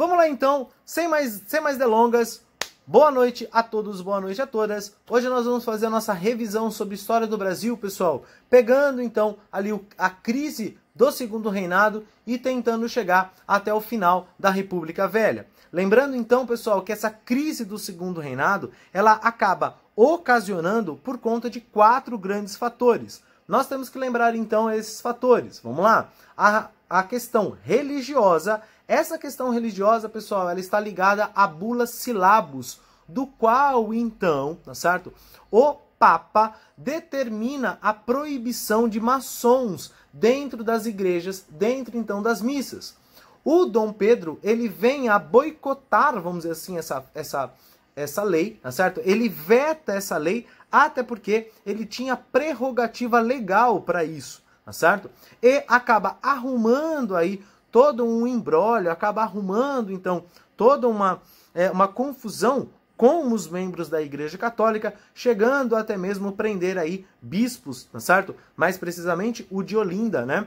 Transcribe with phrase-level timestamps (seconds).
[0.00, 2.40] Vamos lá então, sem mais, sem mais delongas.
[2.86, 4.96] Boa noite a todos, boa noite a todas.
[5.06, 9.78] Hoje nós vamos fazer a nossa revisão sobre história do Brasil, pessoal, pegando então ali
[9.98, 15.46] a crise do segundo reinado e tentando chegar até o final da República Velha.
[15.70, 21.60] Lembrando então, pessoal, que essa crise do segundo reinado, ela acaba ocasionando por conta de
[21.60, 23.22] quatro grandes fatores.
[23.46, 25.60] Nós temos que lembrar então esses fatores.
[25.62, 26.08] Vamos lá?
[26.34, 28.62] A, a questão religiosa.
[28.90, 35.12] Essa questão religiosa, pessoal, ela está ligada à bula Silabus, do qual então, tá certo?
[35.48, 42.96] O Papa determina a proibição de maçons dentro das igrejas, dentro então das missas.
[43.44, 47.52] O Dom Pedro, ele vem a boicotar, vamos dizer assim, essa, essa,
[47.94, 49.00] essa lei, tá certo?
[49.04, 55.08] Ele veta essa lei, até porque ele tinha prerrogativa legal para isso, tá certo?
[55.40, 60.24] E acaba arrumando aí todo um embrólio, acaba arrumando, então,
[60.56, 61.20] toda uma,
[61.54, 67.84] é, uma confusão com os membros da Igreja Católica, chegando até mesmo prender aí bispos,
[67.84, 68.36] tá certo?
[68.54, 70.46] Mais precisamente o de Olinda, né?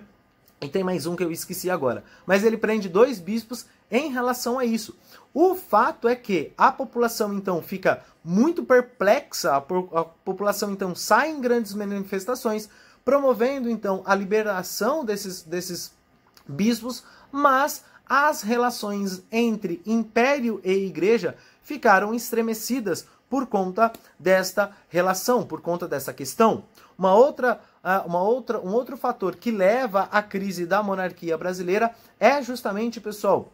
[0.61, 2.03] E tem mais um que eu esqueci agora.
[2.25, 4.95] Mas ele prende dois bispos em relação a isso.
[5.33, 11.41] O fato é que a população então fica muito perplexa, a, população então sai em
[11.41, 12.69] grandes manifestações,
[13.03, 15.91] promovendo então a liberação desses, desses
[16.47, 17.03] bispos,
[17.33, 25.87] mas as relações entre império e igreja ficaram estremecidas por conta desta relação, por conta
[25.87, 26.63] dessa questão.
[26.95, 31.93] Uma outra uh, uma outra, um outro fator que leva à crise da monarquia brasileira
[32.19, 33.51] é justamente, pessoal,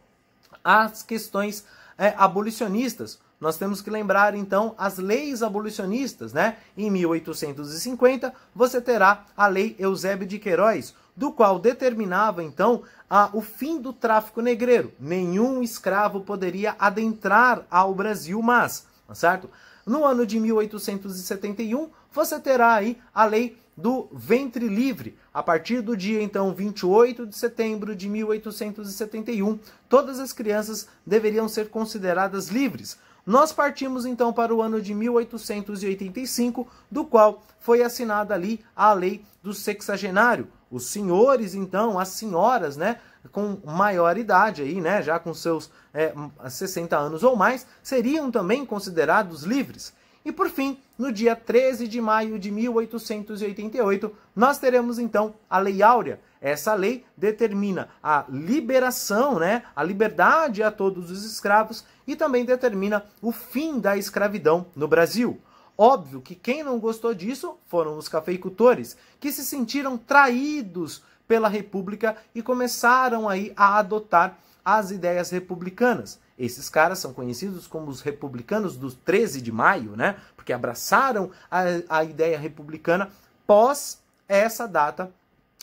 [0.64, 1.66] as questões
[1.98, 3.20] é, abolicionistas.
[3.40, 6.58] Nós temos que lembrar então as leis abolicionistas, né?
[6.78, 13.42] Em 1850 você terá a Lei Eusébio de Queiroz, do qual determinava então a, o
[13.42, 14.92] fim do tráfico negreiro.
[15.00, 19.50] Nenhum escravo poderia adentrar ao Brasil, mas, tá certo?
[19.86, 25.18] No ano de 1871 você terá aí a Lei do ventre livre.
[25.34, 31.70] A partir do dia então 28 de setembro de 1871, todas as crianças deveriam ser
[31.70, 32.98] consideradas livres.
[33.30, 39.24] Nós partimos então para o ano de 1885, do qual foi assinada ali a lei
[39.44, 40.48] do sexagenário.
[40.72, 43.00] Os senhores, então, as senhoras, né,
[43.32, 46.12] com maior idade aí, né, já com seus é,
[46.50, 49.94] 60 anos ou mais, seriam também considerados livres.
[50.26, 55.84] E por fim, no dia 13 de maio de 1888, nós teremos então a Lei
[55.84, 56.20] Áurea.
[56.42, 63.04] Essa lei determina a liberação, né, a liberdade a todos os escravos e também determina
[63.22, 65.40] o fim da escravidão no Brasil.
[65.78, 72.18] Óbvio que quem não gostou disso foram os cafeicultores, que se sentiram traídos pela República
[72.34, 76.20] e começaram aí a adotar as ideias republicanas.
[76.38, 80.18] Esses caras são conhecidos como os republicanos dos 13 de maio, né?
[80.36, 83.10] Porque abraçaram a, a ideia republicana
[83.46, 85.12] pós essa data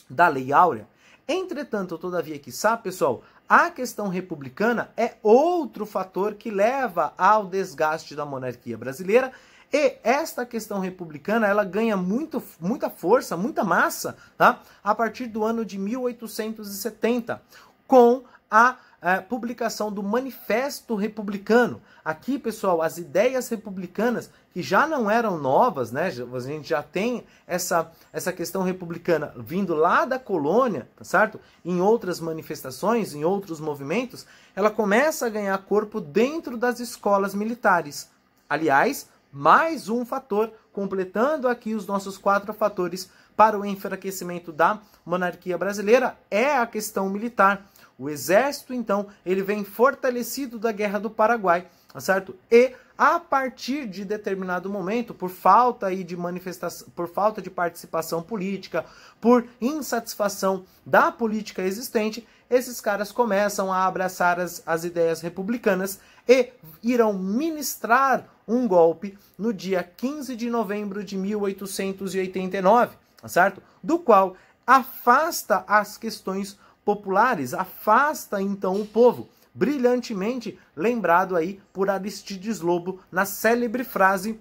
[0.09, 0.89] da Lei Áurea.
[1.29, 8.15] Entretanto, todavia, que sabe, pessoal, a questão republicana é outro fator que leva ao desgaste
[8.15, 9.33] da monarquia brasileira
[9.73, 14.63] e esta questão republicana ela ganha muito, muita força, muita massa, tá?
[14.83, 17.43] A partir do ano de 1870,
[17.87, 21.81] com a a publicação do Manifesto Republicano.
[22.05, 26.09] Aqui, pessoal, as ideias republicanas, que já não eram novas, né?
[26.09, 31.39] A gente já tem essa, essa questão republicana vindo lá da colônia, tá certo?
[31.65, 38.11] Em outras manifestações, em outros movimentos, ela começa a ganhar corpo dentro das escolas militares.
[38.51, 45.57] Aliás, mais um fator, completando aqui os nossos quatro fatores para o enfraquecimento da monarquia
[45.57, 47.65] brasileira, é a questão militar.
[47.99, 52.37] O exército, então, ele vem fortalecido da Guerra do Paraguai, tá certo?
[52.51, 58.23] E a partir de determinado momento, por falta aí de manifestação, por falta de participação
[58.23, 58.85] política,
[59.21, 65.99] por insatisfação da política existente, esses caras começam a abraçar as, as ideias republicanas
[66.29, 66.53] e
[66.83, 73.63] irão ministrar um golpe no dia 15 de novembro de 1889, tá certo?
[73.83, 82.61] Do qual afasta as questões populares, afasta então o povo, brilhantemente lembrado aí por Aristides
[82.61, 84.41] Lobo na célebre frase: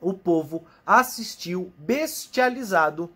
[0.00, 3.10] o povo assistiu bestializado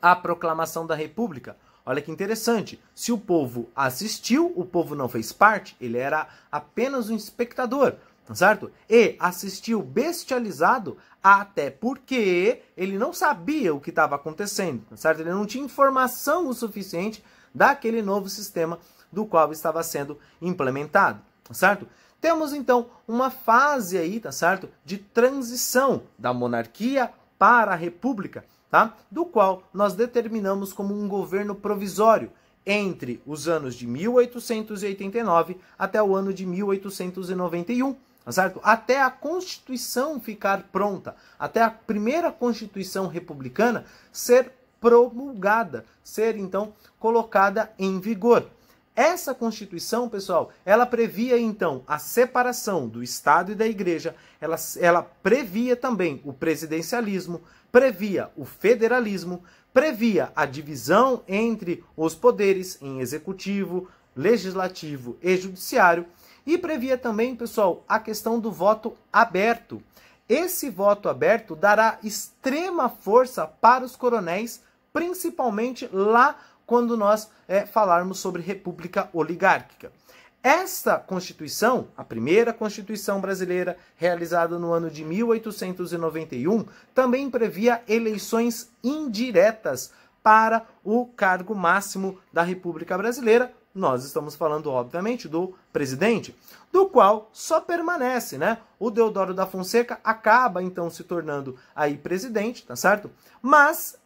[0.00, 1.56] à proclamação da República.
[1.86, 2.78] Olha que interessante.
[2.94, 7.94] Se o povo assistiu, o povo não fez parte, ele era apenas um espectador,
[8.34, 8.70] certo?
[8.88, 15.20] E assistiu bestializado até porque ele não sabia o que estava acontecendo, certo?
[15.20, 17.24] Ele não tinha informação o suficiente
[17.54, 18.78] daquele novo sistema
[19.10, 21.20] do qual estava sendo implementado.
[21.50, 21.86] certo?
[22.20, 24.68] Temos então uma fase aí, tá certo?
[24.84, 28.96] De transição da monarquia para a república, tá?
[29.10, 32.30] Do qual nós determinamos como um governo provisório
[32.64, 38.60] entre os anos de 1889 até o ano de 1891, tá certo?
[38.62, 44.52] Até a Constituição ficar pronta, até a primeira Constituição republicana ser
[44.82, 48.46] promulgada, ser então colocada em vigor.
[48.94, 55.02] Essa Constituição, pessoal, ela previa então a separação do Estado e da Igreja, ela, ela
[55.02, 57.40] previa também o presidencialismo,
[57.70, 59.42] previa o federalismo,
[59.72, 66.04] previa a divisão entre os poderes em executivo, legislativo e judiciário
[66.44, 69.82] e previa também, pessoal, a questão do voto aberto.
[70.28, 76.36] Esse voto aberto dará extrema força para os coronéis, principalmente lá
[76.66, 79.92] quando nós é, falarmos sobre república oligárquica.
[80.42, 89.92] Esta Constituição, a primeira Constituição brasileira, realizada no ano de 1891, também previa eleições indiretas
[90.20, 93.52] para o cargo máximo da República Brasileira.
[93.72, 96.36] Nós estamos falando, obviamente, do presidente,
[96.72, 98.58] do qual só permanece, né?
[98.78, 103.10] O Deodoro da Fonseca acaba então se tornando aí presidente, tá certo?
[103.40, 103.96] Mas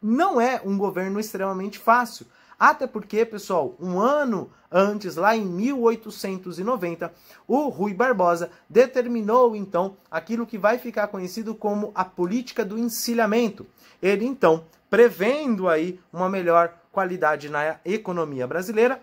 [0.00, 2.26] não é um governo extremamente fácil.
[2.58, 7.12] Até porque, pessoal, um ano antes, lá em 1890,
[7.46, 13.64] o Rui Barbosa determinou então aquilo que vai ficar conhecido como a política do encilhamento.
[14.02, 19.00] Ele então, prevendo aí uma melhor qualidade na economia brasileira,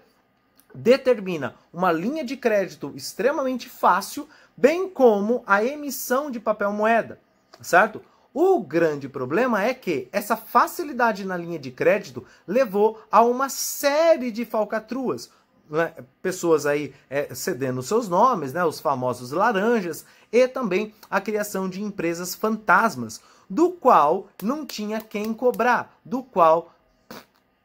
[0.74, 4.28] determina uma linha de crédito extremamente fácil,
[4.58, 7.20] bem como a emissão de papel moeda,
[7.62, 8.02] certo?
[8.38, 14.30] O grande problema é que essa facilidade na linha de crédito levou a uma série
[14.30, 15.32] de falcatruas.
[15.70, 15.94] Né?
[16.22, 18.66] Pessoas aí é, cedendo seus nomes, né?
[18.66, 25.34] os famosos laranjas, e também a criação de empresas fantasmas, do qual não tinha quem
[25.34, 26.76] cobrar, do qual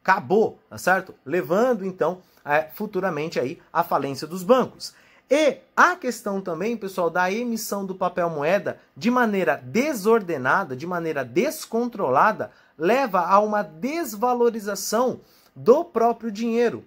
[0.01, 1.13] acabou, tá certo?
[1.25, 4.93] Levando então é, futuramente aí a falência dos bancos.
[5.33, 11.23] E a questão também, pessoal, da emissão do papel moeda de maneira desordenada, de maneira
[11.23, 15.21] descontrolada, leva a uma desvalorização
[15.55, 16.83] do próprio dinheiro.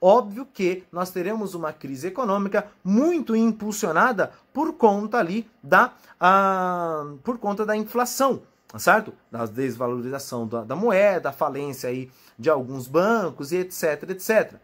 [0.00, 7.36] Óbvio que nós teremos uma crise econômica muito impulsionada por conta ali da, uh, por
[7.36, 8.40] conta da inflação,
[8.78, 9.12] certo?
[9.30, 14.54] Da desvalorização da, da moeda, falência aí de alguns bancos e etc, etc.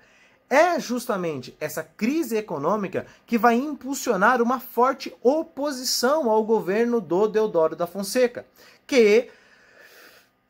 [0.50, 7.76] É justamente essa crise econômica que vai impulsionar uma forte oposição ao governo do Deodoro
[7.76, 8.46] da Fonseca,
[8.86, 9.28] que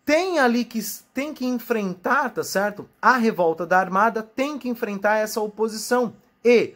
[0.05, 0.81] tem ali que
[1.12, 2.89] tem que enfrentar, tá certo?
[3.03, 6.15] A revolta da Armada tem que enfrentar essa oposição.
[6.45, 6.75] E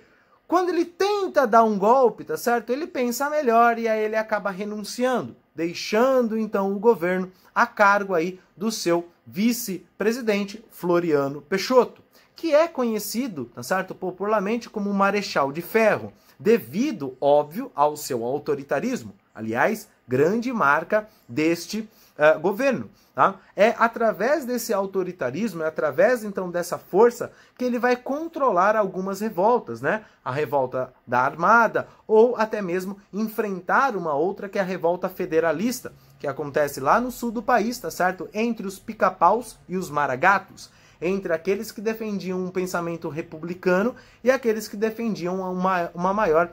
[0.48, 2.70] quando ele tenta dar um golpe, tá certo?
[2.70, 8.40] Ele pensa melhor e aí ele acaba renunciando, deixando então o governo a cargo aí
[8.56, 12.01] do seu vice-presidente Floriano Peixoto
[12.42, 19.14] que é conhecido, tá certo, popularmente como Marechal de Ferro, devido, óbvio, ao seu autoritarismo.
[19.32, 22.90] Aliás, grande marca deste uh, governo.
[23.14, 23.36] Tá?
[23.54, 29.80] É através desse autoritarismo, é através então dessa força que ele vai controlar algumas revoltas,
[29.80, 30.04] né?
[30.24, 35.92] A revolta da Armada ou até mesmo enfrentar uma outra que é a revolta federalista,
[36.18, 38.28] que acontece lá no sul do país, tá certo?
[38.34, 40.70] Entre os pica-paus e os maragatos
[41.02, 46.50] entre aqueles que defendiam um pensamento republicano e aqueles que defendiam uma, uma maior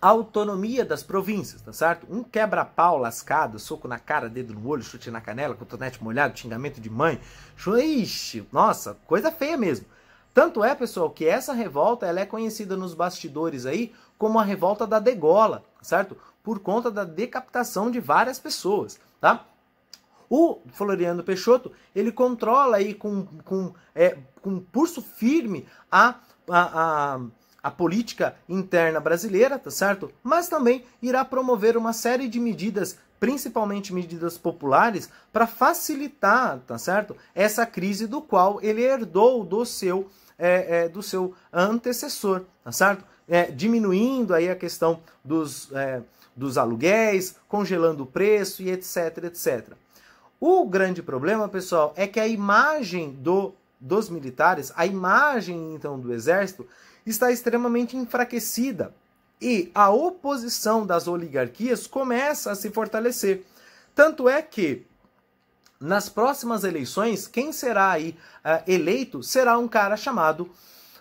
[0.00, 2.06] autonomia das províncias, tá certo?
[2.08, 6.80] Um quebra-pau lascado, soco na cara, dedo no olho, chute na canela, cotonete molhado, xingamento
[6.80, 7.20] de mãe.
[7.66, 9.86] Ixi, nossa, coisa feia mesmo.
[10.32, 14.86] Tanto é, pessoal, que essa revolta ela é conhecida nos bastidores aí como a revolta
[14.86, 16.16] da degola, certo?
[16.44, 19.44] Por conta da decapitação de várias pessoas, tá?
[20.30, 26.16] O Floriano Peixoto, ele controla aí com, com, é, com pulso firme a,
[26.48, 27.20] a, a,
[27.62, 30.10] a política interna brasileira, tá certo?
[30.22, 37.16] Mas também irá promover uma série de medidas principalmente medidas populares, para facilitar, tá certo?
[37.34, 40.08] Essa crise do qual ele herdou do seu,
[40.38, 43.04] é, é, do seu antecessor, tá certo?
[43.28, 46.00] É, diminuindo aí a questão dos, é,
[46.34, 49.72] dos aluguéis, congelando o preço e etc, etc.
[50.40, 56.12] O grande problema, pessoal, é que a imagem do, dos militares, a imagem então do
[56.12, 56.66] exército,
[57.04, 58.94] está extremamente enfraquecida
[59.40, 63.44] e a oposição das oligarquias começa a se fortalecer.
[63.94, 64.86] Tanto é que
[65.80, 70.50] nas próximas eleições, quem será aí uh, eleito será um cara chamado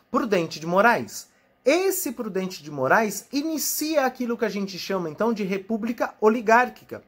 [0.10, 1.28] Prudente de Moraes.
[1.66, 7.04] esse Prudente de Moraes inicia aquilo que a gente chama então de república oligárquica.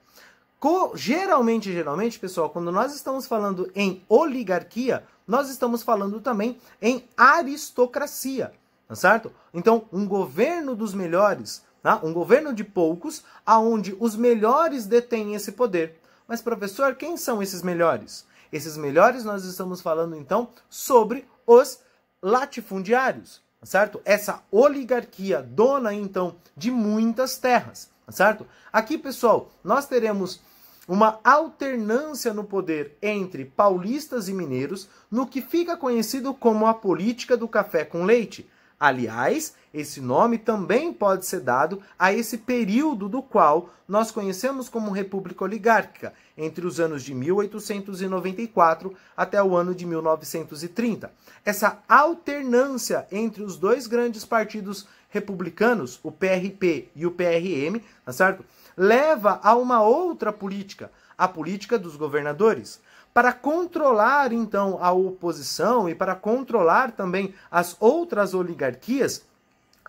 [0.59, 7.07] Co geralmente, geralmente, pessoal, quando nós estamos falando em oligarquia, nós estamos falando também em
[7.15, 8.51] aristocracia,
[8.85, 9.31] tá certo?
[9.53, 12.01] Então, um governo dos melhores, tá?
[12.03, 15.97] um governo de poucos, aonde os melhores detêm esse poder.
[16.27, 18.25] Mas, professor, quem são esses melhores?
[18.51, 21.79] Esses melhores nós estamos falando então sobre os
[22.21, 24.01] latifundiários, tá certo?
[24.03, 28.45] Essa oligarquia dona então de muitas terras, certo?
[28.71, 30.41] Aqui, pessoal, nós teremos
[30.87, 37.37] uma alternância no poder entre paulistas e mineiros no que fica conhecido como a política
[37.37, 38.49] do café com leite.
[38.79, 44.91] Aliás, esse nome também pode ser dado a esse período do qual nós conhecemos como
[44.91, 51.11] República Oligárquica, entre os anos de 1894 até o ano de 1930.
[51.43, 58.45] Essa alternância entre os dois grandes partidos republicanos, o PRP e o PRM, tá certo?
[58.79, 62.79] leva a uma outra política, a política dos governadores.
[63.13, 69.25] Para controlar então a oposição e para controlar também as outras oligarquias,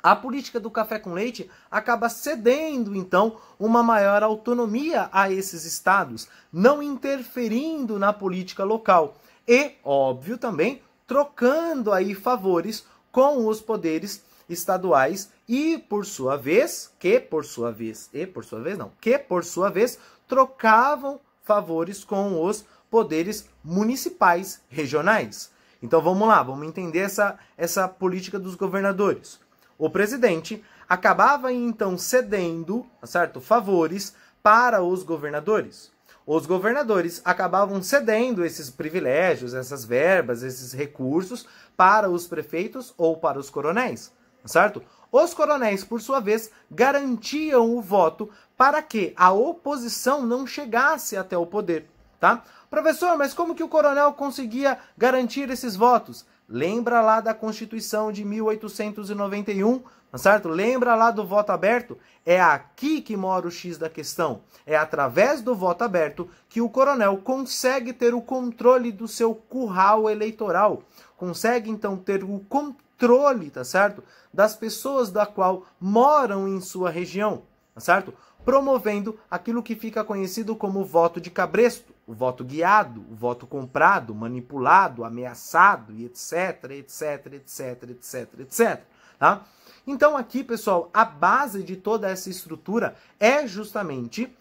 [0.02, 6.26] a política do café com leite acaba cedendo então uma maior autonomia a esses estados,
[6.52, 9.14] não interferindo na política local
[9.46, 17.18] e, óbvio também, trocando aí favores com os poderes estaduais e por sua vez, que
[17.18, 22.44] por sua vez, e por sua vez não, que por sua vez trocavam favores com
[22.44, 25.50] os poderes municipais regionais.
[25.82, 29.40] Então vamos lá, vamos entender essa, essa política dos governadores.
[29.78, 35.90] O presidente acabava então cedendo, certo, favores para os governadores.
[36.26, 43.38] Os governadores acabavam cedendo esses privilégios, essas verbas, esses recursos para os prefeitos ou para
[43.38, 44.12] os coronéis
[44.44, 44.82] certo?
[45.12, 51.36] Os coronéis, por sua vez, garantiam o voto para que a oposição não chegasse até
[51.36, 51.86] o poder,
[52.20, 52.44] tá?
[52.70, 56.24] Professor, mas como que o coronel conseguia garantir esses votos?
[56.48, 59.82] Lembra lá da Constituição de 1891,
[60.12, 60.48] tá certo?
[60.48, 61.98] Lembra lá do voto aberto?
[62.24, 64.42] É aqui que mora o X da questão.
[64.64, 70.08] É através do voto aberto que o coronel consegue ter o controle do seu curral
[70.08, 70.82] eleitoral.
[71.16, 74.04] Consegue então ter o controle controle, tá certo?
[74.32, 77.42] Das pessoas da qual moram em sua região,
[77.74, 78.12] tá certo?
[78.44, 84.14] Promovendo aquilo que fica conhecido como voto de cabresto, o voto guiado, o voto comprado,
[84.14, 88.80] manipulado, ameaçado e etc, etc, etc, etc, etc,
[89.18, 89.44] tá?
[89.86, 94.34] Então aqui, pessoal, a base de toda essa estrutura é justamente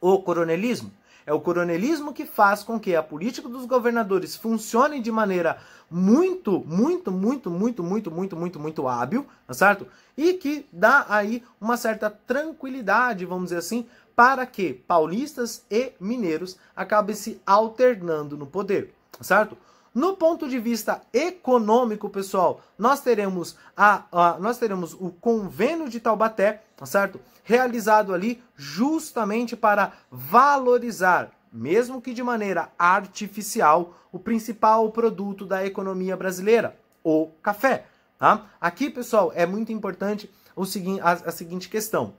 [0.00, 0.92] o coronelismo.
[1.26, 5.58] É o coronelismo que faz com que a política dos governadores funcione de maneira
[5.90, 9.86] muito, muito, muito, muito, muito, muito, muito, muito hábil, tá certo?
[10.16, 16.58] E que dá aí uma certa tranquilidade, vamos dizer assim, para que paulistas e mineiros
[16.76, 19.56] acabem se alternando no poder, tá certo?
[19.94, 26.00] No ponto de vista econômico, pessoal, nós teremos a, a, nós teremos o convênio de
[26.00, 27.20] Taubaté, tá certo?
[27.44, 36.16] Realizado ali justamente para valorizar, mesmo que de maneira artificial, o principal produto da economia
[36.16, 37.86] brasileira, o café.
[38.18, 38.46] Tá?
[38.60, 42.14] Aqui, pessoal, é muito importante o seguinte, a, a seguinte questão.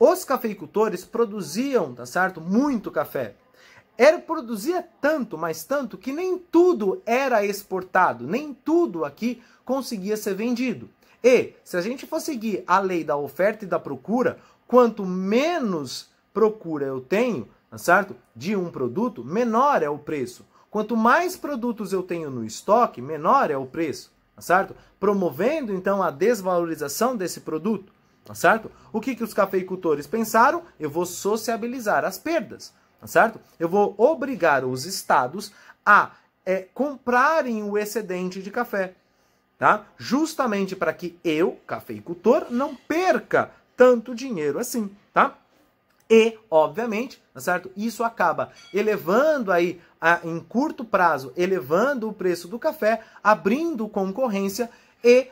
[0.00, 3.36] Os cafeicultores produziam, tá certo, muito café
[3.96, 10.34] era produzia tanto, mas tanto que nem tudo era exportado, nem tudo aqui conseguia ser
[10.34, 10.88] vendido.
[11.22, 16.10] E se a gente for seguir a lei da oferta e da procura, quanto menos
[16.32, 18.16] procura eu tenho, tá certo?
[18.34, 20.44] De um produto, menor é o preço.
[20.70, 24.74] Quanto mais produtos eu tenho no estoque, menor é o preço, tá certo?
[24.98, 27.92] Promovendo então a desvalorização desse produto,
[28.24, 28.70] tá certo?
[28.90, 30.62] O que, que os cafeicultores pensaram?
[30.80, 32.72] Eu vou sociabilizar as perdas
[33.06, 33.40] certo?
[33.58, 35.52] Eu vou obrigar os estados
[35.84, 36.12] a
[36.44, 38.94] é, comprarem o excedente de café,
[39.58, 39.84] tá?
[39.96, 45.36] Justamente para que eu, cafeicultor, não perca tanto dinheiro assim, tá?
[46.10, 47.70] E, obviamente, tá certo?
[47.76, 54.68] Isso acaba elevando aí, a, em curto prazo, elevando o preço do café, abrindo concorrência
[55.02, 55.28] e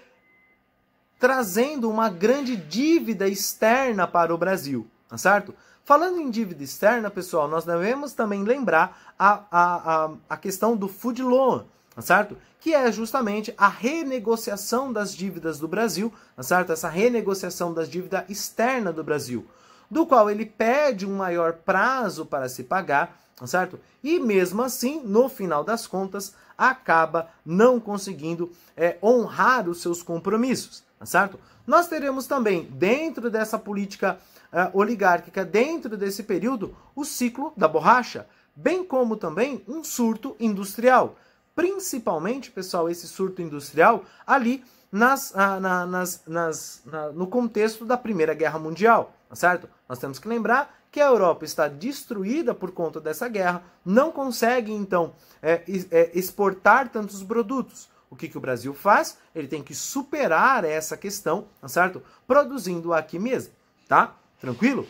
[1.19, 5.55] trazendo uma grande dívida externa para o Brasil, tá certo?
[5.85, 10.87] Falando em dívida externa, pessoal, nós devemos também lembrar a, a, a, a questão do
[10.87, 12.37] food loan, tá certo?
[12.61, 16.73] Que é justamente a renegociação das dívidas do Brasil, tá certo?
[16.73, 19.47] Essa renegociação das dívidas externa do Brasil,
[19.91, 23.81] do qual ele pede um maior prazo para se pagar, tá certo?
[24.05, 30.85] E mesmo assim, no final das contas, acaba não conseguindo é, honrar os seus compromissos,
[30.99, 31.41] tá certo?
[31.67, 34.19] Nós teremos também, dentro dessa política
[34.53, 41.17] uh, oligárquica, dentro desse período, o ciclo da borracha, bem como também um surto industrial.
[41.55, 47.97] Principalmente, pessoal, esse surto industrial ali nas, ah, na, nas, nas, na, no contexto da
[47.97, 49.69] Primeira Guerra Mundial, tá certo?
[49.89, 54.73] Nós temos que lembrar que a Europa está destruída por conta dessa guerra, não consegue
[54.73, 57.89] então é, é, exportar tantos produtos.
[58.11, 59.17] O que, que o Brasil faz?
[59.33, 62.03] Ele tem que superar essa questão, tá certo?
[62.27, 63.53] Produzindo aqui mesmo,
[63.87, 64.17] tá?
[64.41, 64.87] Tranquilo?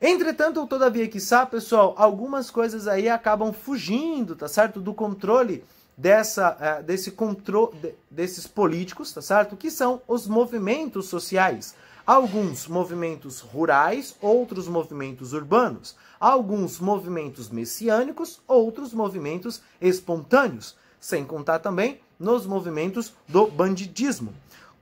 [0.00, 4.80] Entretanto, todavia, que sabe, pessoal, algumas coisas aí acabam fugindo, tá certo?
[4.80, 5.64] Do controle
[5.96, 9.56] dessa, uh, desse controle de, desses políticos, tá certo?
[9.56, 11.74] Que são os movimentos sociais.
[12.06, 15.96] Alguns movimentos rurais, outros movimentos urbanos.
[16.20, 20.76] Alguns movimentos messiânicos, outros movimentos espontâneos.
[21.00, 24.32] Sem contar também nos movimentos do bandidismo.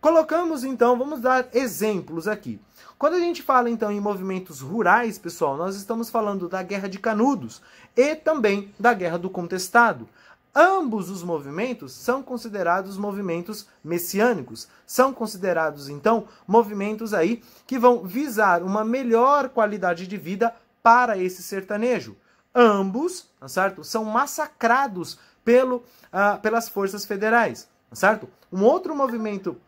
[0.00, 2.61] Colocamos então, vamos dar exemplos aqui.
[2.99, 6.99] Quando a gente fala então em movimentos rurais, pessoal, nós estamos falando da Guerra de
[6.99, 7.61] Canudos
[7.95, 10.09] e também da Guerra do Contestado.
[10.55, 18.62] Ambos os movimentos são considerados movimentos messiânicos, são considerados então movimentos aí que vão visar
[18.62, 22.17] uma melhor qualidade de vida para esse sertanejo.
[22.55, 23.85] Ambos, tá certo?
[23.85, 28.26] São massacrados pelo, uh, pelas forças federais, tá certo?
[28.50, 29.61] Um outro movimento,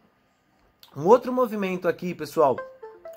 [0.98, 2.56] um outro movimento aqui, pessoal,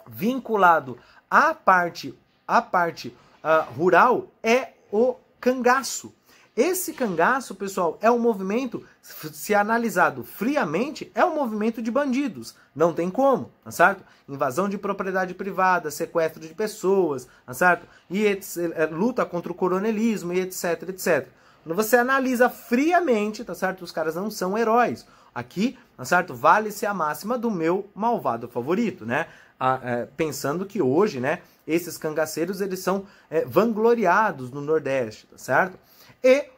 [0.07, 2.13] vinculado à parte,
[2.47, 3.07] à parte
[3.43, 6.13] uh, rural é o cangaço.
[6.55, 12.53] Esse cangaço, pessoal, é um movimento, se analisado friamente, é um movimento de bandidos.
[12.75, 14.03] Não tem como, tá certo?
[14.29, 17.87] Invasão de propriedade privada, sequestro de pessoas, tá certo?
[18.11, 21.27] E é, luta contra o coronelismo e etc, etc.
[21.63, 23.83] Quando você analisa friamente, tá certo?
[23.83, 25.03] Os caras não são heróis.
[25.33, 26.35] Aqui, tá certo?
[26.35, 29.27] Vale-se a máxima do meu malvado favorito, né?
[29.59, 35.37] Ah, é, pensando que hoje, né, esses cangaceiros, eles são é, vangloriados no Nordeste, tá
[35.37, 35.77] certo?
[36.23, 36.49] E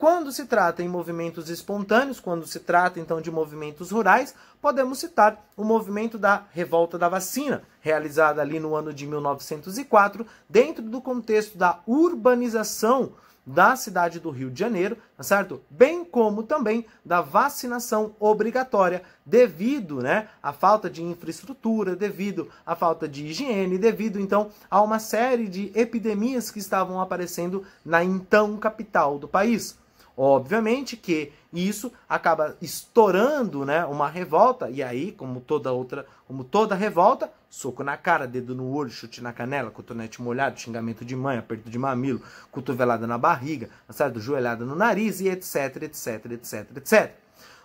[0.00, 5.44] quando se trata em movimentos espontâneos, quando se trata então de movimentos rurais, podemos citar
[5.54, 11.58] o movimento da Revolta da Vacina, realizada ali no ano de 1904, dentro do contexto
[11.58, 13.12] da urbanização
[13.44, 15.60] da cidade do Rio de Janeiro, tá certo?
[15.70, 23.08] Bem como também da vacinação obrigatória devido, né, à falta de infraestrutura, devido à falta
[23.08, 29.18] de higiene, devido então a uma série de epidemias que estavam aparecendo na então capital
[29.18, 29.79] do país.
[30.22, 36.74] Obviamente que isso acaba estourando, né, uma revolta e aí, como toda outra, como toda
[36.74, 41.38] revolta, soco na cara, dedo no olho, chute na canela, cotonete molhado, xingamento de mãe,
[41.38, 44.20] aperto de mamilo, cotovelada na barriga, certo?
[44.20, 47.14] joelhada no nariz e etc, etc, etc, etc.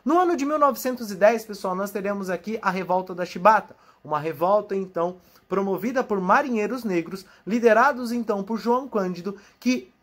[0.06, 5.18] No ano de 1910, pessoal, nós teremos aqui a revolta da Chibata, uma revolta então
[5.50, 9.94] promovida por marinheiros negros, liderados então por João Cândido, que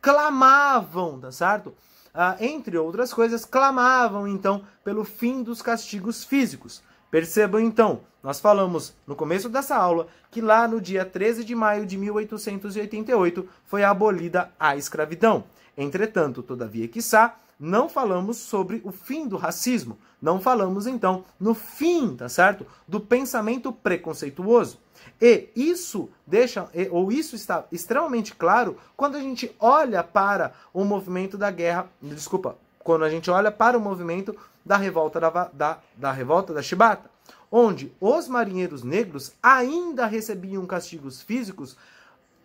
[0.00, 1.74] clamavam, tá certo?
[2.12, 6.82] Ah, entre outras coisas, clamavam então pelo fim dos castigos físicos.
[7.10, 11.86] Percebam então, nós falamos no começo dessa aula que lá no dia 13 de maio
[11.86, 15.44] de 1888 foi abolida a escravidão.
[15.76, 22.16] Entretanto, todavia, quiçá, não falamos sobre o fim do racismo, não falamos então no fim,
[22.16, 22.66] tá certo?
[22.88, 24.78] Do pensamento preconceituoso.
[25.20, 31.36] E isso deixa, ou isso está extremamente claro quando a gente olha para o movimento
[31.36, 36.12] da guerra, desculpa, quando a gente olha para o movimento da revolta da, da, da
[36.12, 37.10] revolta da Chibata,
[37.50, 41.76] onde os marinheiros negros ainda recebiam castigos físicos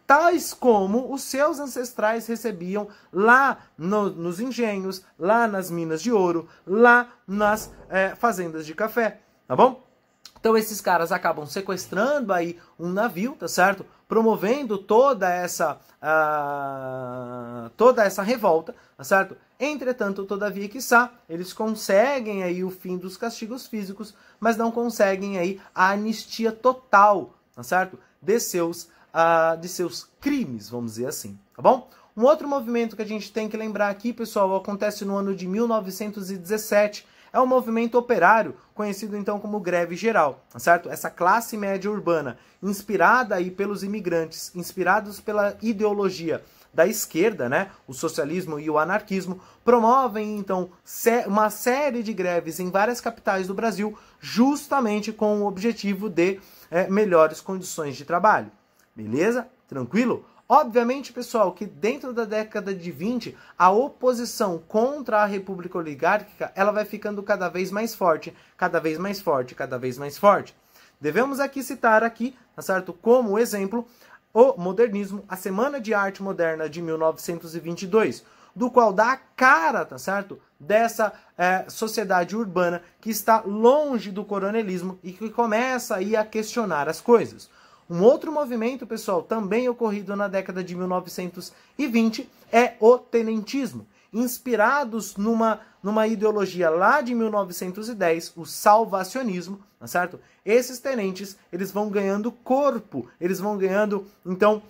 [0.06, 6.48] tais como os seus ancestrais recebiam lá no, nos engenhos, lá nas minas de ouro,
[6.66, 9.84] lá nas é, fazendas de café, tá bom?
[10.40, 13.84] Então esses caras acabam sequestrando aí um navio, tá certo?
[14.08, 19.36] Promovendo toda essa uh, toda essa revolta, tá certo?
[19.60, 25.60] Entretanto, todavia, quiçá, eles conseguem aí o fim dos castigos físicos, mas não conseguem aí
[25.74, 27.98] a anistia total, tá certo?
[28.22, 28.90] De seus,
[29.60, 31.90] de seus crimes, vamos dizer assim, tá bom?
[32.18, 35.48] Um outro movimento que a gente tem que lembrar aqui, pessoal, acontece no ano de
[35.48, 40.90] 1917, é o movimento operário, conhecido então como greve geral, tá certo?
[40.90, 46.42] Essa classe média urbana, inspirada aí pelos imigrantes, inspirados pela ideologia
[46.74, 50.70] da esquerda, né, o socialismo e o anarquismo, promovem então
[51.26, 56.90] uma série de greves em várias capitais do Brasil, justamente com o objetivo de é,
[56.90, 58.52] melhores condições de trabalho.
[58.96, 59.48] Beleza?
[59.68, 60.26] Tranquilo?
[60.48, 66.72] Obviamente, pessoal, que dentro da década de 20, a oposição contra a república oligárquica, ela
[66.72, 70.56] vai ficando cada vez mais forte, cada vez mais forte, cada vez mais forte.
[71.02, 72.94] Devemos aqui citar aqui, tá certo?
[72.94, 73.88] Como exemplo,
[74.32, 78.24] o modernismo, a Semana de Arte Moderna de 1922,
[78.56, 80.40] do qual dá a cara, tá certo?
[80.60, 86.88] Dessa é, sociedade urbana que está longe do coronelismo e que começa aí a questionar
[86.88, 87.50] as coisas.
[87.90, 95.60] Um outro movimento, pessoal, também ocorrido na década de 1920 é o tenentismo, inspirados numa,
[95.84, 100.20] numa ideologia lá de 1910, o salvacionismo, tá certo?
[100.44, 104.64] Esses tenentes, eles vão ganhando corpo, eles vão ganhando, então,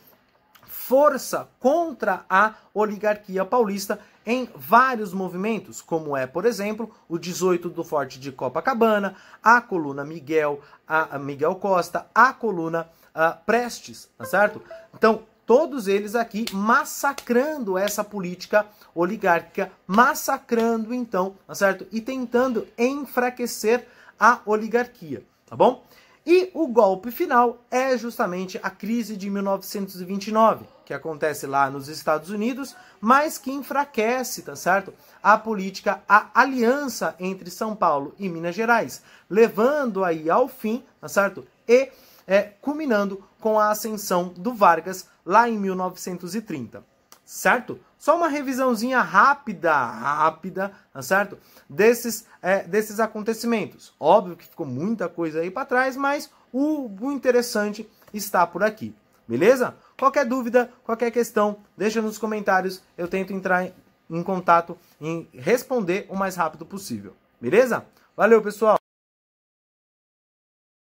[0.65, 7.83] força contra a oligarquia paulista em vários movimentos, como é, por exemplo, o 18 do
[7.83, 14.61] Forte de Copacabana, a coluna Miguel, a Miguel Costa, a coluna uh, Prestes, tá certo?
[14.93, 21.87] Então, todos eles aqui massacrando essa política oligárquica, massacrando então, tá certo?
[21.91, 23.87] E tentando enfraquecer
[24.19, 25.85] a oligarquia, tá bom?
[26.27, 32.31] E o golpe final é justamente a crise de 1929, que acontece lá nos Estados
[32.31, 34.91] Unidos, mas que enfraquece, tá certo?
[35.21, 41.07] A política, a aliança entre São Paulo e Minas Gerais, levando aí ao fim, tá
[41.07, 41.45] certo?
[41.67, 41.91] E
[42.27, 46.83] é, culminando com a ascensão do Vargas lá em 1930,
[47.23, 47.79] certo?
[47.97, 51.37] Só uma revisãozinha rápida, rápida, tá certo?
[51.69, 53.93] Desses, é, desses acontecimentos.
[53.99, 58.95] Óbvio que ficou muita coisa aí para trás, mas o, o interessante está por aqui,
[59.27, 59.75] beleza?
[59.97, 62.81] Qualquer dúvida, qualquer questão, deixa nos comentários.
[62.97, 63.71] Eu tento entrar
[64.09, 67.85] em contato e responder o mais rápido possível, beleza?
[68.15, 68.84] Valeu, pessoal!